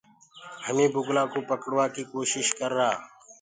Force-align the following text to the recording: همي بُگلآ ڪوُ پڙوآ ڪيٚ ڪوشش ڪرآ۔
همي 0.65 0.85
بُگلآ 0.93 1.23
ڪوُ 1.31 1.39
پڙوآ 1.49 1.85
ڪيٚ 1.93 2.09
ڪوشش 2.11 2.47
ڪرآ۔ 2.59 2.89